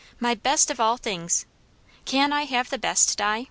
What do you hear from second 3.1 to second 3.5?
Di?"